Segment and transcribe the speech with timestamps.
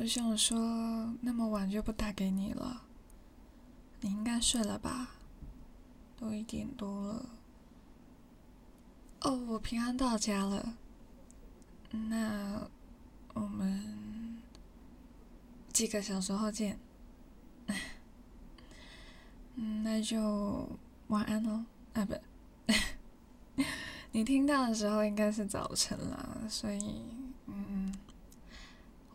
[0.00, 2.84] 我想说，那么晚就不打给你了。
[4.00, 5.10] 你应该睡了吧？
[6.16, 7.28] 都一点多了。
[9.20, 10.74] 哦，我平安到家了。
[11.90, 12.66] 那
[13.34, 14.38] 我们
[15.70, 16.78] 几个小时后见。
[19.56, 20.66] 嗯，那就
[21.08, 21.62] 晚安喽。
[21.92, 22.18] 啊，不，
[24.12, 27.02] 你听到的时候应该是早晨了，所以，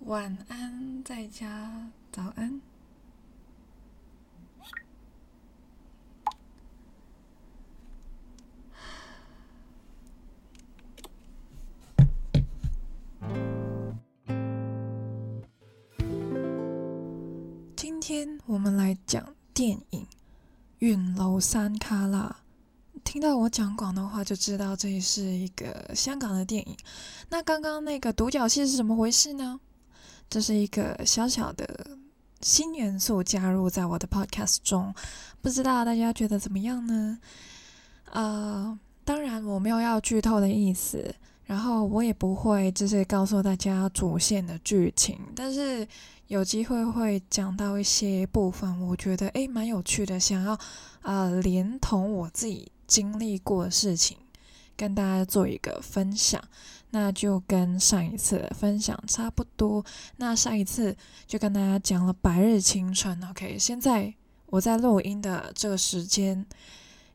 [0.05, 2.61] 晚安在家，早安。
[17.75, 20.01] 今天我们来讲电影
[20.77, 22.11] 《远娄山旮旯》。
[23.03, 26.77] 听到我讲广东话，就知道这是一个香港的电影。
[27.29, 29.59] 那刚刚那个独角戏是怎么回事呢？
[30.29, 31.97] 这是一个小小的
[32.41, 34.93] 新元素加入在我的 podcast 中，
[35.41, 37.19] 不知道大家觉得怎么样呢？
[38.11, 41.15] 呃，当然我没有要剧透的意思，
[41.45, 45.87] 然后我也不会就是告诉大家主线的剧情，但是
[46.27, 50.59] 有机会会讲到一些部分，我觉得诶蛮有趣的，想要
[51.01, 52.71] 呃连同我自己。
[52.87, 54.15] 经历过的事情，
[54.75, 56.41] 跟大家做一个分享，
[56.91, 59.83] 那就跟上一次的分享差不多。
[60.17, 60.95] 那上一次
[61.25, 64.13] 就跟大家讲了《白日青春》，OK，现在
[64.47, 66.45] 我在录音的这个时间，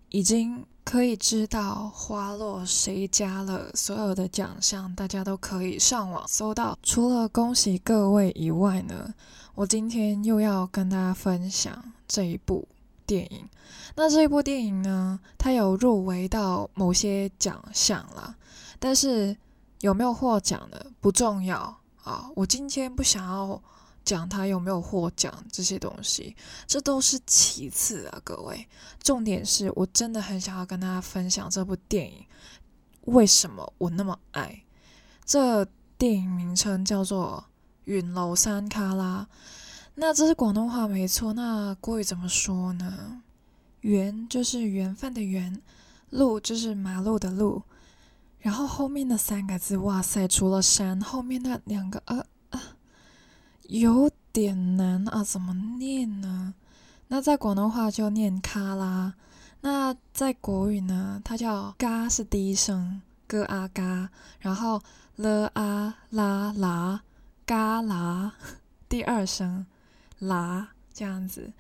[0.08, 6.78] 已经可以知道花落谁家了，所有的奖项大家都可以上网搜到。
[6.82, 9.14] 除了恭喜各位以外呢，
[9.54, 12.66] 我今天又要跟大家分享这一部。
[13.10, 13.48] 电影，
[13.96, 18.36] 那这一部电影呢，它有入围到某些奖项啦，
[18.78, 19.36] 但是
[19.80, 21.58] 有没有获奖的不重要
[22.04, 22.30] 啊。
[22.36, 23.60] 我今天不想要
[24.04, 26.36] 讲它有没有获奖这些东西，
[26.68, 28.64] 这都是其次啊，各位。
[29.02, 32.24] 重点是我真的很想要跟大家分享这部电影，
[33.06, 34.62] 为什么我那么爱。
[35.24, 35.64] 这
[35.98, 37.44] 电影名称叫做
[37.86, 39.26] 《远娄山卡拉》。
[40.02, 43.20] 那这是广东话没错，那国语怎么说呢？
[43.82, 45.60] 缘就是缘分的缘，
[46.08, 47.64] 路就是马路的路，
[48.38, 52.60] 然后后面的三个字，哇塞，除了山，后面那两个呃呃，
[53.64, 56.54] 有点难啊，怎么念呢？
[57.08, 59.12] 那在广东话就念旮旯，
[59.60, 64.80] 那在国语呢，它叫嘎是第一声，咯啊嘎，然后
[65.16, 67.02] 了啊啦啦，
[67.44, 68.32] 嘎啦
[68.88, 69.66] 第二声。
[70.20, 71.52] 啦，这样子，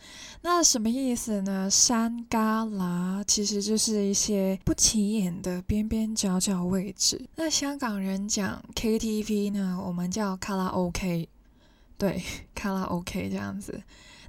[0.42, 1.68] 那什么意思呢？
[1.70, 7.28] 山旮旯其实就是一些不起眼的边边角角位置。
[7.36, 11.28] 那香港人讲 KTV 呢，我们叫卡拉 OK，
[11.96, 12.22] 对，
[12.54, 13.82] 卡拉 OK 这样子。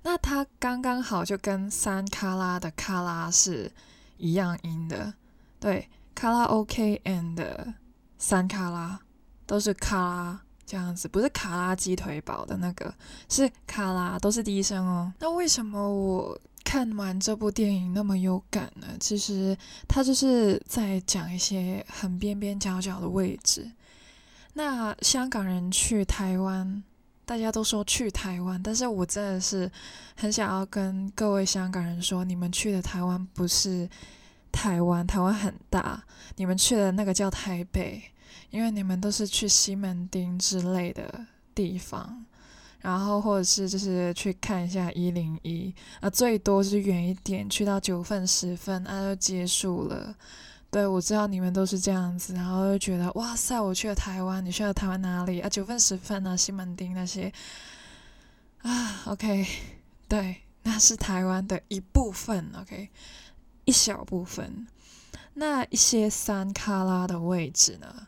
[0.04, 3.72] 那它刚刚好就跟山卡拉的卡拉是
[4.18, 5.14] 一样音的，
[5.60, 7.74] 对，卡拉 OK and
[8.18, 9.00] 山卡拉
[9.46, 10.42] 都是卡拉。
[10.72, 12.96] 这样子不是卡拉鸡腿堡的那个，
[13.28, 15.12] 是卡拉，都是第一声哦。
[15.20, 18.88] 那为什么我看完这部电影那么有感呢？
[18.98, 23.70] 其实它就是在讲一些很边边角角的位置。
[24.54, 26.82] 那香港人去台湾，
[27.26, 29.70] 大家都说去台湾，但是我真的是
[30.16, 33.90] 很想要跟各位香港人说，你们去的台湾不是
[34.54, 36.02] 台湾，台湾很大，
[36.38, 38.02] 你们去的那个叫台北。
[38.52, 41.26] 因为你们都是去西门町之类的
[41.56, 42.24] 地方，
[42.82, 50.16] 然后或者是就是去看一下一零一啊，最多是远一点，去到九份、十份啊，就结束了。
[50.70, 55.50] 对，我知道你们都是这样子，然后就觉得哇塞，我去了台湾，你去了台湾哪里啊？
[55.50, 57.32] 九份、十份啊，西门町那些
[58.62, 59.46] 啊，OK，
[60.08, 62.90] 对，那是台湾的一部分，OK，
[63.66, 64.68] 一小部分。
[65.34, 68.08] 那一些山卡拉的位置呢？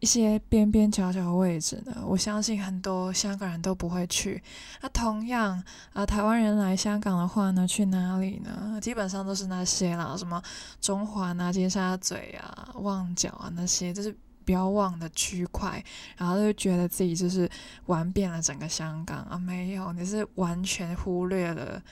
[0.00, 4.42] 一些边边角角的位置呢，我相信很多香港人都不会去。
[4.82, 5.62] 那同样
[5.94, 8.78] 啊，台湾人来香港的话呢，去哪里呢？
[8.80, 10.40] 基本上都是那些啦，什么
[10.80, 14.14] 中环啊、尖沙咀啊、旺角啊那些，就是
[14.44, 15.82] 比较旺的区块。
[16.16, 17.50] 然后就觉得自己就是
[17.86, 21.82] 玩遍了整个香港啊，没有，你是完全忽略了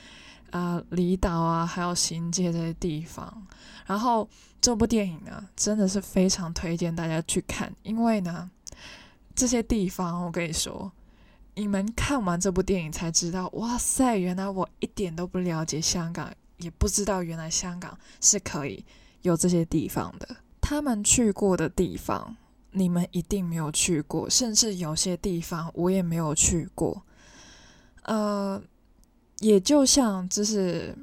[0.58, 3.46] 啊离岛啊，还有新界这些地方。
[3.86, 4.28] 然后。
[4.64, 8.50] 这部电影呢，真的是非常推荐大家去看，因为呢，
[9.34, 10.90] 这些地方我跟你说，
[11.54, 18.82] 你们看完这部电影才知道，哇塞，原来我一点都不了解香港，也不知道原来香港是可以
[19.20, 20.34] 有这些地方的。
[20.62, 22.34] 他们去过的地方，
[22.70, 27.02] 你们一定没有去过，甚至有些地方我也没有去过。
[28.04, 28.62] 呃，
[29.40, 30.96] 也就像就是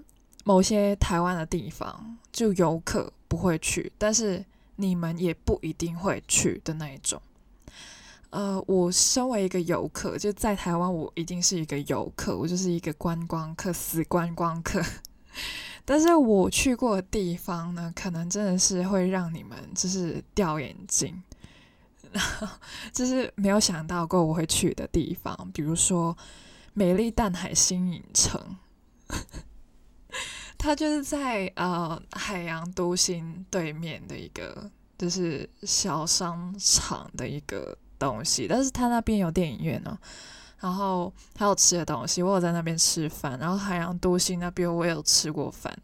[0.44, 4.44] 某些台湾的地方，就游客不会去，但是
[4.78, 7.22] 你们也不一定会去的那一种。
[8.32, 14.82] 呃，我身为一个游客，就在台湾，我一定是一个游客，我就是一个观光客，死观光客。
[15.84, 21.22] 但是我去过的地方呢，可能真的是会让你们就是掉眼镜，
[22.12, 22.48] 然 后
[22.94, 26.18] 就是没有想到过我会去的地方，比如说
[26.74, 28.58] 美丽淡海新影城，
[30.58, 39.98] 它就是在呃海洋都心对面的一个就是小商场的一个东西，但是它那边有电影院哦。
[40.60, 43.40] 然后还有吃的东西，我有在那边吃饭。
[43.40, 45.76] 然后海洋都心那边我也有吃过饭。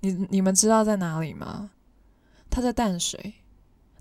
[0.00, 1.70] 你你们知道在哪里吗？
[2.50, 3.32] 它在淡水，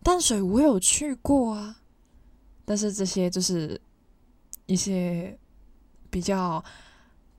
[0.04, 1.78] 淡水我有去过啊。
[2.66, 3.80] 但是这些就是
[4.66, 5.40] 一些
[6.16, 6.64] 比较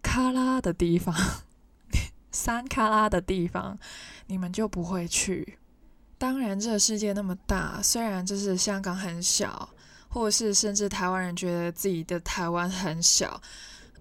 [0.02, 1.14] 卡拉的地方，
[2.30, 3.78] 山卡拉的地方，
[4.26, 5.56] 你们就不会去。
[6.18, 9.70] 当然，这个世界那么大，虽然就是香港很小。
[10.08, 13.38] 或是甚至台湾人觉得自己的台湾很小，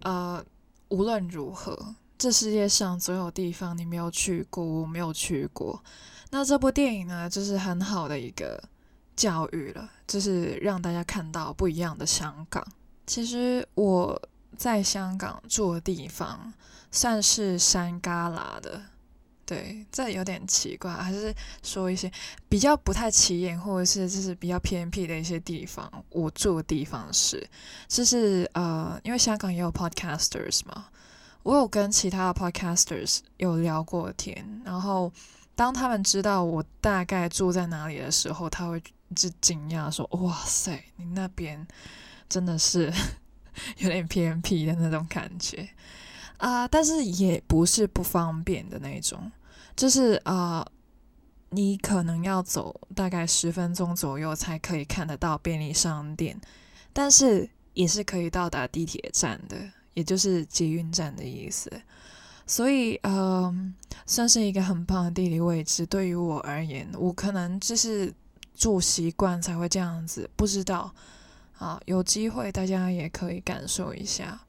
[0.02, 0.42] 呃，
[0.88, 1.78] 无论如何，
[2.18, 5.84] 这世界上所有地方你没有去过，我没有去过。
[6.30, 8.64] 那这部电影呢，就是很好的一个
[9.18, 12.66] 教育了，就是让大家看到不一样的香港。
[13.06, 14.22] 其实我
[14.58, 16.54] 在香港住的地方
[16.92, 18.82] 算是山旮旯的。
[19.46, 21.32] 对，这有点奇怪，还是
[21.62, 22.12] 说一些
[22.50, 25.88] 比较不太起眼，或者是就是比较偏僻的一些地方。
[26.10, 27.48] 我住的地方是，
[27.88, 30.88] 就是呃，因为香港也有 podcasters 嘛，
[31.44, 35.14] 我有跟其他的 podcasters 有聊过天，然后
[35.54, 38.82] 当他们知道我大概住在哪里的时候，他会
[39.16, 41.68] 就惊讶说：“哇塞，你那边
[42.28, 42.92] 真的是
[43.78, 45.70] 有点偏僻的那种感觉。”
[46.38, 49.32] 啊、但是也不是不方便的那种，
[49.76, 50.68] 就是啊、
[51.50, 56.40] 你可能要走大概十分钟左右才可以看得到便利商店，
[56.92, 59.58] 但是也是可以到达地铁站的，
[59.94, 61.72] 也就是捷运站的意思。
[62.46, 63.74] 所以，嗯、
[64.06, 65.86] 算是一个很棒的地理位置。
[65.86, 68.14] 对于我而言，我可能就是
[68.54, 70.94] 住习惯才会这样子，不知道
[71.58, 74.42] 啊，有机会大家也可以感受一下。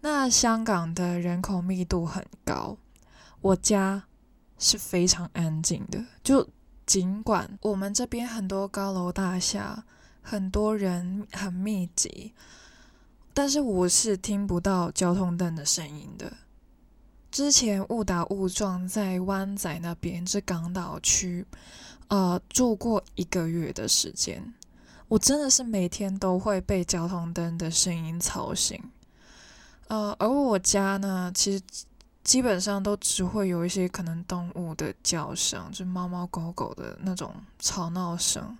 [0.00, 2.76] 那香港的人口密度很高，
[3.40, 4.04] 我家
[4.58, 6.04] 是非常安静的。
[6.22, 6.48] 就
[6.84, 9.84] 尽管我们这边很多高楼大厦，
[10.20, 12.34] 很多人很密集，
[13.32, 16.32] 但是我是听不到交通灯的声音的。
[17.30, 21.46] 之前误打误撞在湾仔那边，这港岛区，
[22.08, 24.52] 呃，住过一个月的时间，
[25.12, 28.82] 我真的是每天都会被交通灯的声音吵醒。
[29.88, 31.62] 呃，而我家呢，其实
[32.24, 38.56] 基本上都只会有一些可能动物的叫声，就猫猫狗狗的那种吵闹声，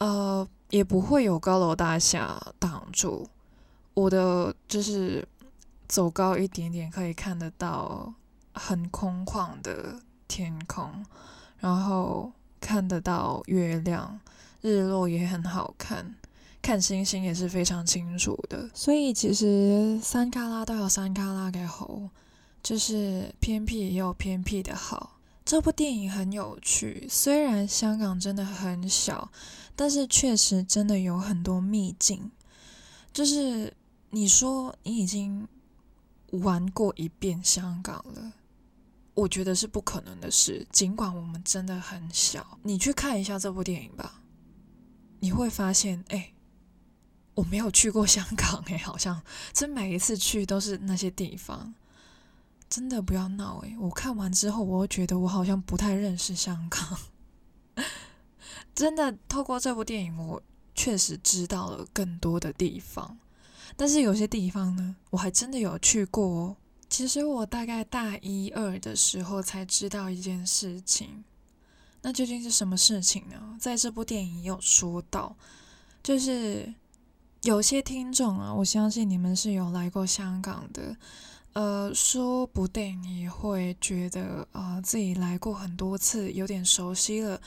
[0.00, 3.28] 呃，也不会有高楼大厦挡住
[3.94, 5.24] 我的，就是
[5.86, 8.12] 走高一点点可以看得到
[8.52, 11.06] 很空旷的天空，
[11.60, 14.18] 然后看得到月亮，
[14.62, 16.14] 日落也很好看。
[16.62, 22.08] 看星星也是非常清楚的，所以其实山卡拉都有山卡拉的好，
[22.62, 25.18] 就是偏僻也有偏僻的好。
[25.44, 29.28] 这部电影很有趣，虽然香港真的很小，
[29.74, 32.30] 但是确实真的有很多秘境。
[33.12, 33.74] 就是
[34.10, 35.48] 你说你已经
[36.30, 38.32] 玩过一遍香港了，
[39.14, 40.64] 我觉得是不可能的事。
[40.70, 44.21] 尽管我们真的很小，你去看一下这部电影吧，
[45.22, 46.28] 你会发现，哎。
[47.34, 49.22] 我没有去过香港诶，好像
[49.54, 51.72] 这每一次去都是那些地方，
[52.68, 56.98] 真的不要闹诶，我看完之后，我觉得我好像不太认识香港。
[58.74, 60.42] 真的，透过这部电影，我
[60.74, 63.16] 确实知道了更多的地方。
[63.78, 66.56] 但是有些地方呢，我还真的有去过哦。
[66.90, 71.24] 其实我大概大一二的时候才知道一件事情，
[72.02, 73.56] 那究竟是什么事情呢？
[73.58, 75.34] 在这部电影有说到，
[76.02, 76.74] 就是。
[77.44, 80.96] 有些听众啊，我相信你们是有来过香港的，
[81.54, 87.40] 呃，说不定你会觉得啊，自己来过很多次，有点熟悉了。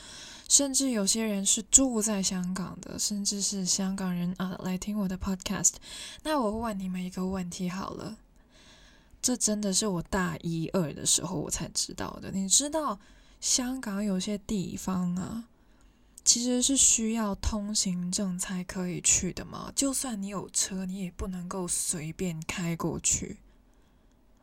[0.50, 5.72] 甚至有些人是住在香港的，甚至是香港人啊，来听我的 podcast。
[6.24, 8.18] 那我问你们一个问题好了，
[9.22, 12.30] 这真的是我大一二的时候我才知道的。
[12.30, 13.00] 你知道
[13.46, 15.48] 香港有些地方啊，
[16.24, 19.72] 其实是需要通行证才可以去的嘛。
[19.76, 23.38] 就算你有车，你也不能够随便开过去。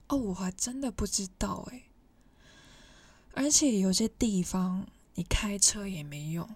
[0.07, 1.83] 哦，我还真的不知道诶。
[3.33, 6.49] 而且有些地方你开车也没用，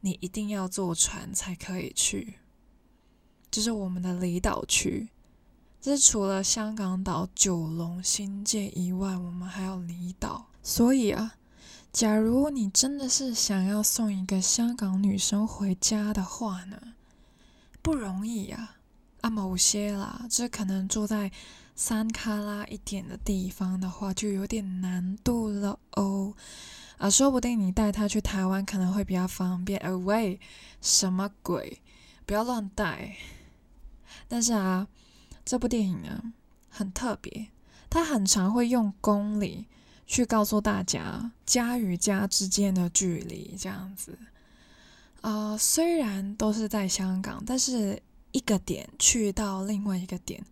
[0.00, 2.38] 你一定要坐船才可以去。
[3.50, 5.10] 就是我们的离岛区，
[5.84, 10.46] 这除了香港岛、九龙、新界以外，我们还有离岛。
[10.62, 11.34] 所以啊。
[11.92, 16.94] 假如你真的是想要送一个香港女生回家的话呢，
[17.82, 18.76] 不容易呀！
[19.20, 21.30] 啊，某些啦，这可能住在
[21.76, 26.32] 山卡拉一点的地方的话，就有点难度了哦。
[26.96, 29.78] 啊，说不定你带她去台湾可能会比较方便。
[29.80, 30.40] 哎喂，
[30.80, 31.82] 什么鬼？
[32.24, 33.14] 不要乱带。
[34.26, 34.88] 但是啊，
[35.44, 36.32] 这部电影呢，
[36.68, 37.48] 很特别，
[37.90, 39.66] 它很常会用公里。
[40.06, 44.18] 去告诉大家家与家之间的距离，这样子，
[45.22, 50.44] 啊、虽然都是在香港，但是一个点去到另外一个点，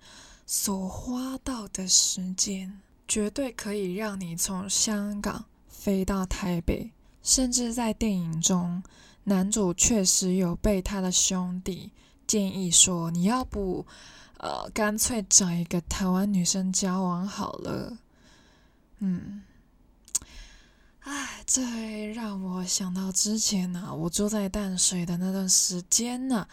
[0.47, 6.91] 所花到的时间，绝对可以让你从香港飞到台北。
[7.23, 8.83] 甚至在电影中，
[9.25, 11.93] 男主确实有被他的兄弟
[12.27, 13.87] 建议说：“你要不，
[14.43, 17.97] 呃，干脆找一个台湾女生交往好了。”
[18.99, 19.43] 嗯，
[21.05, 26.49] 哎，这让我想到之前呢、我住在淡水的那段时间呢，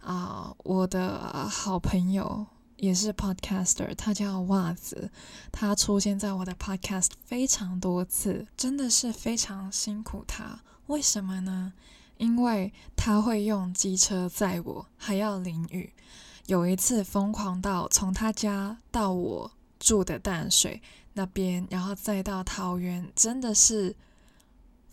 [0.00, 2.44] 啊，我的好朋友
[2.76, 5.12] 也是 podcaster，他叫袜子，
[5.52, 10.60] 他出现在我的 podcast 非常多次，真的是非常辛苦他。
[10.86, 11.72] 为什么呢？
[12.16, 15.92] 因为他会用机车载我，还要淋雨，
[16.48, 20.82] 有一次疯狂到从他家到我住的淡水。
[21.12, 23.96] 那边，然后再到桃园，真的是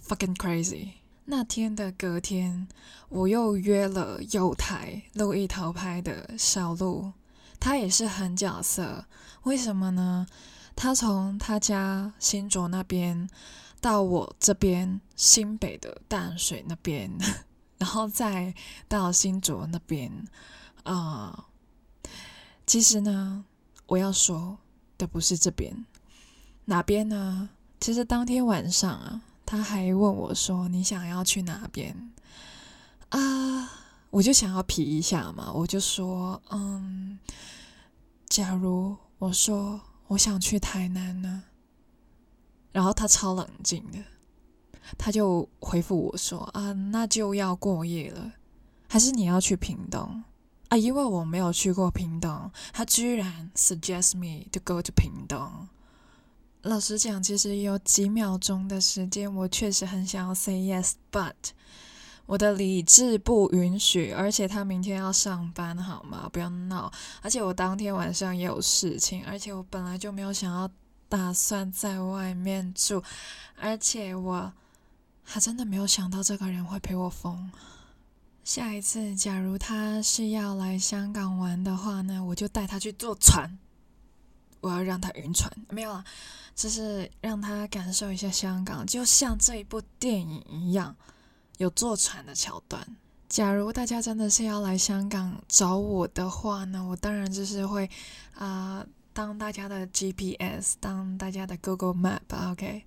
[0.08, 0.94] fucking crazy。
[1.26, 2.68] 那天的隔天，
[3.10, 7.14] 我又约了友台录一头拍的小鹿，
[7.60, 9.06] 他也是很角色。
[9.44, 10.26] 为什么呢？
[10.76, 13.30] 他从他家新竹那边
[13.80, 17.12] 到我这边新北的淡水那边，
[17.78, 18.56] 然后再
[18.88, 20.28] 到新竹那边。
[20.86, 21.48] 啊、
[22.66, 23.44] 其实呢，
[23.88, 24.58] 我要说
[24.98, 25.86] 的不是这边。
[26.66, 27.50] 哪边呢？
[27.80, 32.12] 其实当天晚上啊，他还问我说：“你想要去哪边？”
[33.10, 33.72] 啊，
[34.10, 37.20] 我就想要皮一下嘛，我就说：“嗯，
[38.28, 41.44] 假如我说我想去台南呢？”
[42.74, 44.00] 然后他超冷静的，
[44.98, 48.34] 他就回复我说：“啊，那就要过夜了，
[48.90, 50.24] 还是你要去屏东
[50.70, 50.78] 啊？
[50.78, 55.68] 因为我没有去过屏东，他居然 suggest me to go to 屏东。”
[56.64, 61.34] 老实讲，其实有几秒钟的时间，我确实很想要 say yes，but
[62.26, 64.12] 我的理智不允许。
[64.12, 66.28] 而且他明天要上班，好吗？
[66.34, 66.92] 不要闹。
[67.22, 70.68] 而且我当天晚上也有事情，而且我本来就没有想要
[71.08, 73.04] 打算在外面住，
[73.62, 74.52] 而且我
[75.24, 77.52] 还真的没有想到这个人会陪我疯。
[78.46, 83.58] 下一次，假如他是要来香港玩的话呢，我就带他去坐船。
[84.62, 86.06] 我要让他晕船，没有了，
[86.56, 90.96] 就是让他感受一下香港，就像这一部电影一样，
[91.58, 92.96] 有坐船的桥段。
[93.28, 97.90] 假如大家真的是要来香港找我的话呢，我当然就是会
[98.36, 102.84] 啊、当大家的 GPS，当大家的 Google Map，OK，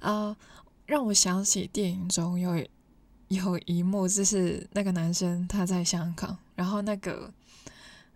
[0.00, 0.36] 啊，
[0.84, 2.62] 让我想起电影中有
[3.30, 7.32] 有一幕，就是那个男生他在香港，然后那个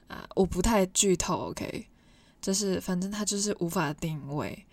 [0.09, 1.87] 啊、我不太剧透，OK。
[2.41, 4.67] 就是，反正他就是无法定位。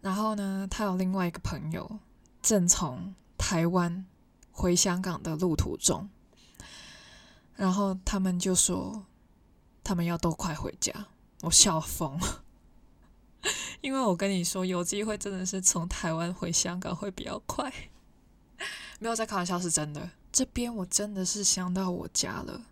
[0.00, 1.98] 然后呢，他有另外一个朋友，
[2.42, 4.04] 正从台湾
[4.50, 6.10] 回香港的路途中。
[7.54, 9.06] 然后他们就说，
[9.84, 10.92] 他们要都快回家。
[11.42, 12.42] 我笑疯了，
[13.80, 17.72] 因为我跟你说，有机会真的是从台湾回香港会比较快。
[19.02, 20.08] 没有在开玩笑，是真的。
[20.30, 22.62] 这边我真的是想到我家了。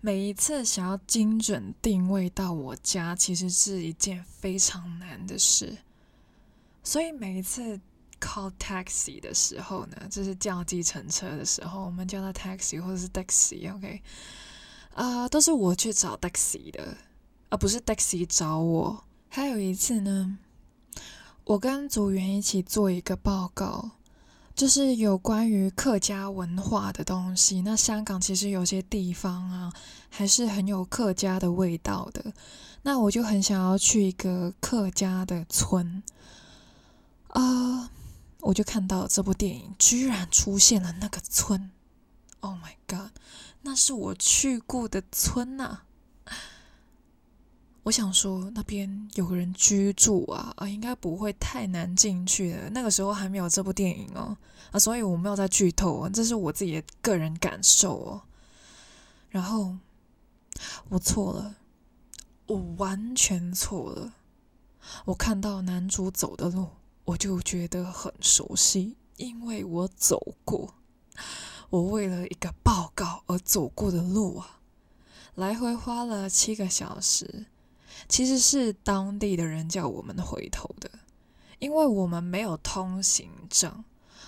[0.00, 5.76] 每一次想要精准定位到我家，其实是一件非常难的事。
[6.82, 7.78] 所以每一次
[8.18, 14.02] call taxi 的时候呢，就是叫计程车的时候，我们叫它 taxi 或者是 taxi，OK，
[14.94, 16.96] 啊，都是我去找 taxi 的，
[17.50, 19.04] 而不是 taxi 找我。
[19.28, 20.38] 还有一次呢，
[21.44, 23.90] 我跟组员一起做一个报告。
[24.54, 27.62] 就是有关于客家文化的东西。
[27.62, 29.72] 那香港其实有些地方啊，
[30.08, 32.32] 还是很有客家的味道的。
[32.82, 36.02] 那我就很想要去一个客家的村
[37.28, 37.90] 啊，
[38.40, 41.70] 我就看到这部电影居然出现了那个村
[42.40, 43.12] ，Oh my god，
[43.62, 45.80] 那是我去过的村呐！
[47.82, 52.70] 我想说那边有个人居住啊，啊，应该不会太难进去的。
[52.70, 54.36] 那个时候还没有这部电影哦，
[54.70, 58.22] 啊，所以我没有在剧透，这是我自己的个人感受哦。
[59.30, 59.76] 然后
[60.88, 61.56] 我错了，
[62.46, 64.14] 我完全错了。
[65.06, 66.68] 我看到男主走的路。
[67.04, 70.72] 我就觉得很熟悉，因为我走过，
[71.68, 74.60] 我为了一个报告而走过的路啊，
[75.34, 77.46] 来回花了七个小时。
[78.08, 80.90] 其实是当地的人叫我们回头的，
[81.58, 83.84] 因为我们没有通行证，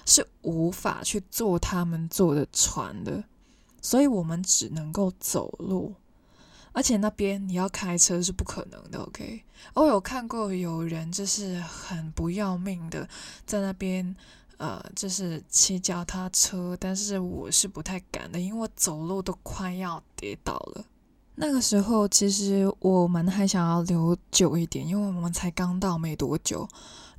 [0.07, 3.25] 是无法去坐他们坐的船的，
[3.83, 5.95] 所以我们只能够走路。
[6.73, 9.45] 而且那边你要开车是不可能的，OK？
[9.75, 13.09] 我有看过有人就是很不要命的
[13.47, 14.17] 在那边，
[14.57, 20.85] 呃，就是骑脚踏车，但是我是不太敢的，因为我走路都快要跌倒了。
[21.37, 26.69] 那个时候其实我们还想要留久一点，因为我们才刚到没多久，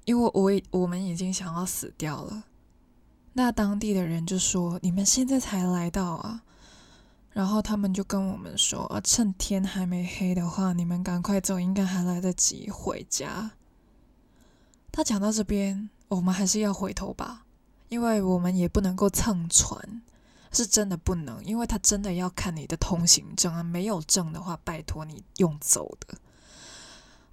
[0.05, 2.43] 因为我我们已经想要死掉了。
[3.33, 6.43] 那当地的人就说：“你们现在才来到啊？”
[7.31, 13.51] 然后他们就跟我们说：“啊，趁天还没黑的话，你们赶快走，应该还来得及回家。”
[14.89, 17.43] 他讲到这边，我们还是要回头吧，
[17.89, 20.01] 因为我们也不能够蹭船，
[20.55, 26.17] 是真的不能，因为他真的要看你的通行证啊，没有证的话，拜托你用走的。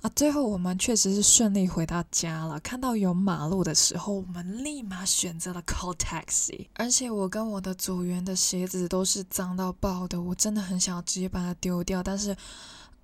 [0.02, 2.58] 啊，最后我们确实是顺利回到家了。
[2.58, 6.66] 看到有马路的时候，我们立马选择了 call taxi。
[6.74, 12.02] 而且我跟我的组员的鞋子都是脏到爆的，我真的很想要直接把它丢掉。
[12.02, 12.36] 但是，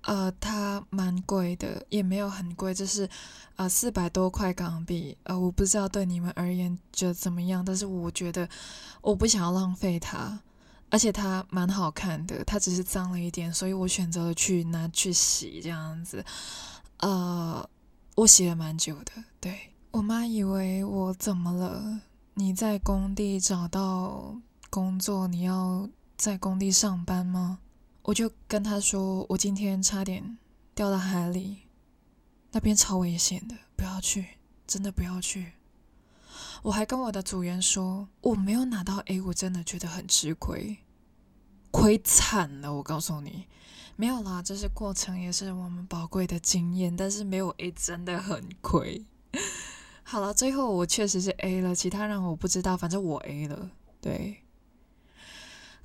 [0.03, 3.07] 呃，它蛮贵的，也没有很贵，就是
[3.57, 5.15] 呃四百多块港币。
[5.23, 8.47] 呃，我不知道对你们而言觉得怎么样，但是我觉得
[9.01, 10.39] 我不想要浪费它，
[10.89, 16.23] 而且它蛮好看的，它只是脏了一点，所以我选择了去拿去洗这样子。
[16.99, 17.69] 呃，
[18.15, 19.11] 我洗了蛮久的。
[19.39, 19.57] 对，
[19.91, 21.99] 我妈以为我怎么了？
[22.35, 24.33] 你在工地找到
[24.69, 27.59] 工作，你要在工地上班吗？
[28.09, 30.39] 我就跟他说，我今天差点
[30.73, 31.59] 掉到海里，
[32.51, 35.53] 那边超危险的，不要去，真的不要去。
[36.63, 40.79] 我还跟我的组员说，我没有拿到 A，我真的觉得很吃亏，
[41.69, 43.45] 亏惨了，我告诉你。
[43.95, 46.97] 没有啦，这是过程，也是我们宝贵的经验。
[46.97, 49.05] 但是没有 A 真的很亏。
[50.01, 53.69] 好了，最后我确实是 A 了，其他人我不知道，反正我 A 了。
[54.01, 54.41] 对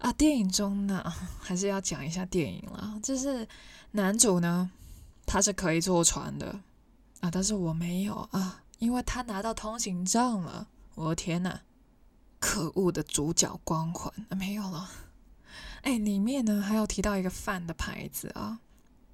[0.05, 1.03] 啊，电影中呢，
[1.41, 3.01] 还是要讲一下电影啦。
[3.03, 3.49] 就是
[3.93, 4.71] 男主呢，
[5.25, 6.61] 他是可以坐船的
[7.21, 10.69] 啊，但是我没有啊，因为他拿到通行证了。
[10.95, 11.63] 我的天哪，
[12.39, 14.91] 可恶的主角光环啊，没有了。
[15.81, 18.61] 哎，里面呢还有提到一个饭的牌子啊，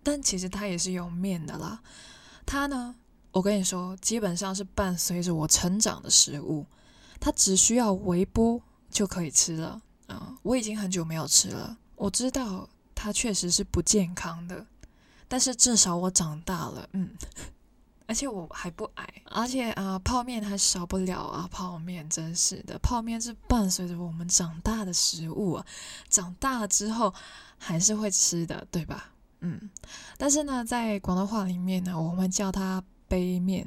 [0.03, 1.81] 但其实它也是有面的啦。
[2.45, 2.97] 它呢，
[3.31, 6.67] 我跟你说，基本上是伴随着我成长的食物，
[7.21, 10.37] 它只需要微波就可以吃了啊。
[10.43, 14.67] 我已经很久没有吃了，我知道它确实是不健康的，
[15.29, 17.11] 但是至少我长大了，嗯。
[18.07, 21.49] 而且我还不矮，而且啊、泡面还少不了啊！
[21.49, 25.65] 泡面真是的，泡面是伴随着我们长大的食物啊，
[26.09, 27.15] 长大了之后
[27.57, 29.13] 还是会吃的，对吧？
[29.43, 29.71] 嗯，
[30.19, 33.65] 但是呢，在广东话里面呢，我们叫它杯面，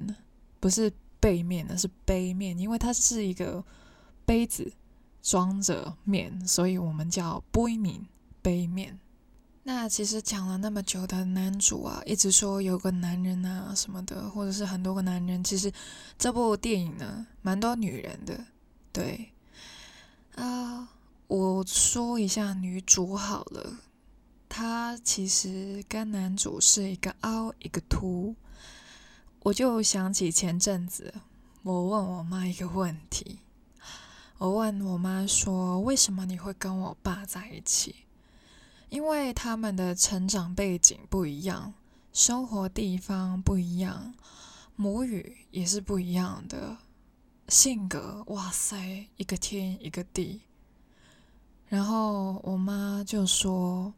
[0.59, 3.63] 不是背面的，是杯面，因为它是一个
[4.25, 4.69] 杯子
[5.23, 8.05] 装着面，所以我们叫杯面，
[8.43, 8.99] 杯面。
[9.63, 15.41] 那其实讲了那么久的男主啊，一直说有个男人啊什么的，或者是很多个男人。
[15.41, 15.71] 其实
[16.19, 18.45] 这部电影呢，蛮多女人的。
[18.91, 19.31] 对
[20.35, 20.89] 啊，
[21.27, 23.77] 我说一下女主好了，
[24.49, 28.35] 她其实跟男主是一个凹一个凸。
[29.43, 31.13] 我就想起前阵子
[31.63, 33.39] 我问我妈一个问题，
[34.43, 37.95] 我问我妈说：“为什么你会跟我爸在一起？”
[38.91, 41.73] 因为他们的成长背景不一样，
[42.11, 44.13] 生活地方不一样，
[44.75, 46.75] 母语也是不一样的，
[47.47, 50.41] 性格，哇塞，一个天一个地。
[51.69, 53.93] 然后我妈就说，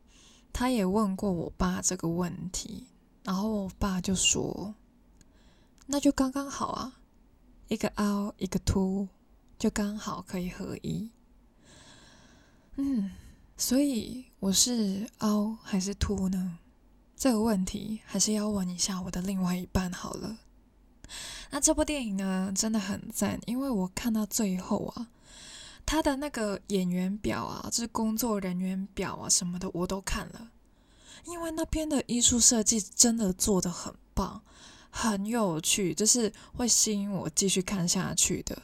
[0.54, 2.86] 她也问过我爸这个问题，
[3.24, 4.76] 然后我爸就说，
[5.88, 7.00] 那就刚刚好啊，
[7.68, 9.08] 一个凹一个凸，
[9.58, 11.12] 就刚好可以合一。
[12.76, 13.12] 嗯。
[13.58, 16.58] 所以我是凹还是凸呢？
[17.16, 20.40] 这个问题还是要问一下我的另外一半好了。
[21.52, 25.08] 那这部电影呢，真的很赞，因为我看到最后啊，
[25.86, 30.52] 他的那个演员表啊，就是工作人员表啊什么的，我都看了，
[31.24, 34.44] 因为那边的艺术设计真的做得很棒，
[34.90, 38.62] 很有趣，就是会吸引我继续看下去的。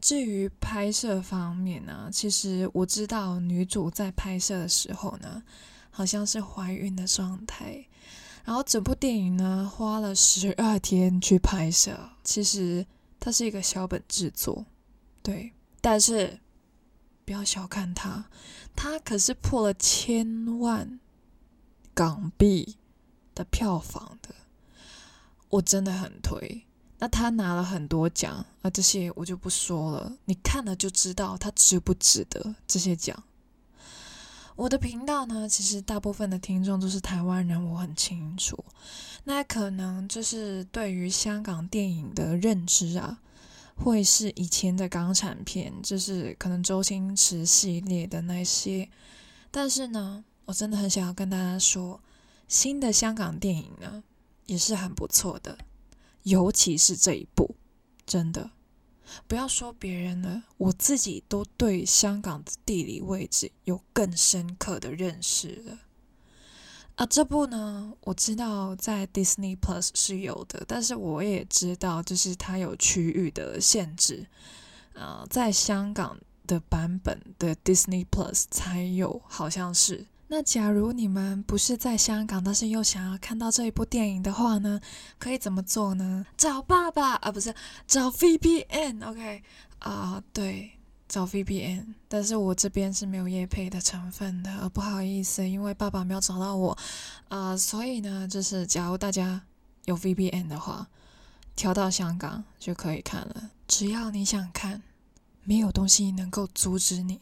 [0.00, 5.42] 至于拍摄方面呢，其实我知道女主在拍摄的时候呢，
[5.90, 7.86] 好像是怀孕的状态。
[8.42, 12.10] 然后整部电影呢，花了十二天去拍摄。
[12.24, 12.86] 其实
[13.20, 14.64] 它是一个小本制作，
[15.22, 16.40] 对，但是
[17.24, 18.24] 不要小看它，
[18.74, 20.98] 它可是破了千万
[21.92, 22.78] 港币
[23.34, 24.34] 的票房的。
[25.50, 26.64] 我真的很推。
[27.00, 33.24] 那他拿了很多奖啊，这些我就不说了，你看了就知道他值不值得这些奖。
[34.54, 38.62] 我的频道呢，其实大部分的听众都是台湾人，我很清楚。
[39.24, 43.18] 那可能就是对于香港电影的认知啊，
[43.76, 48.90] 会是以前的港产片，就是可能周星驰系列的那些。
[49.50, 51.98] 但是呢，我真的很想要跟大家说，
[52.46, 54.02] 新的香港电影呢，
[54.44, 55.56] 也是很不错的，
[56.22, 57.54] 尤其是这一部，
[58.06, 58.50] 真的。
[59.26, 65.78] 不要说别人了，我自己都对香港的地理位置有更深刻的认识了。
[66.94, 74.26] 啊，这部呢，我知道在 Disney Plus 是有的，但是我也知道，就是它有区域的限制。
[74.94, 80.06] 啊，在香港的版本的 Disney Plus 才有，好像是。
[80.32, 84.80] 那假如你们不是在香港，但是又想要看到这一部电影的话呢，
[85.18, 86.24] 可以怎么做呢？
[86.36, 87.52] 找爸爸啊，不是
[87.84, 89.42] 找 VPN，OK
[89.80, 90.70] 啊，对，
[91.08, 91.94] 找 VPN。
[92.06, 96.78] 但是我这边是没有业配的成分的，呃不好意思，因为爸爸没有找到我
[97.26, 99.42] 啊，所以呢，就是假如大家
[99.86, 100.86] 有 VPN 的话，
[101.56, 103.50] 调到香港就可以看了。
[103.66, 104.80] 只要你想看，
[105.42, 107.20] 没有东西能够阻止你。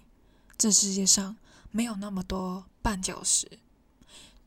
[0.58, 1.34] 这世界上
[1.70, 2.66] 没有那么多。
[2.88, 3.46] 绊脚石，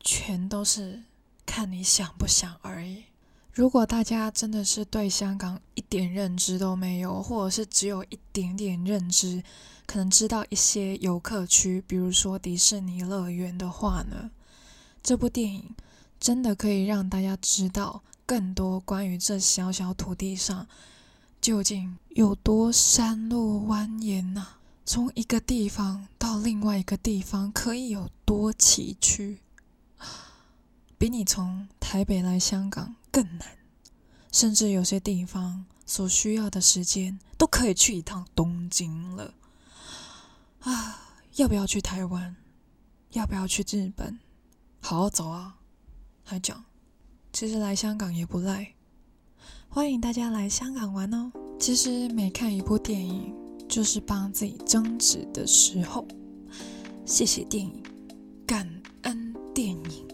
[0.00, 1.04] 全都是
[1.46, 3.04] 看你想不想而已。
[3.52, 9.44] 如果大家真的是对香港一点认知都没有，或者是只有一点点认知，
[9.86, 14.32] 可能知道一些游客区，比如说迪士尼乐园的话呢，
[15.04, 15.76] 这部电影
[16.18, 20.66] 真的可以让大家知道更多关于这小小土地上
[21.40, 24.54] 究竟有多山路蜿蜒呐。
[24.84, 29.38] 从一个地方到另外一个地方，可以有多崎岖？
[30.98, 33.58] 比你从台北来香港更难，
[34.30, 39.34] 甚至有些地方所需要的时间都可以去一趟东京了。
[40.60, 42.36] 啊，要不要去台湾？
[43.12, 44.18] 要不要去日本？
[44.80, 45.56] 好好走啊！
[46.24, 46.64] 还讲，
[47.32, 48.74] 其实来香港也不赖，
[49.68, 51.32] 欢迎大家来香港玩哦。
[51.58, 53.41] 其实每看一部电影。
[53.72, 56.06] 就是帮自己争执的时候。
[57.06, 57.82] 谢谢电影，
[58.46, 58.68] 感
[59.04, 60.06] 恩电影。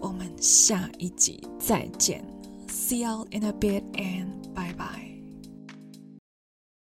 [0.00, 2.24] 我们下一集再见。
[2.66, 5.05] See you in a bit and bye bye.